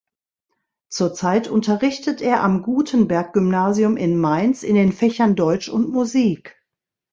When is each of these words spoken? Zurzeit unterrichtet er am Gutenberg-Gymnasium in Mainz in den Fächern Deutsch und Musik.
Zurzeit 0.89 1.47
unterrichtet 1.47 2.21
er 2.21 2.41
am 2.41 2.63
Gutenberg-Gymnasium 2.63 3.97
in 3.97 4.17
Mainz 4.19 4.63
in 4.63 4.73
den 4.73 4.93
Fächern 4.93 5.35
Deutsch 5.35 5.69
und 5.69 5.91
Musik. 5.91 6.57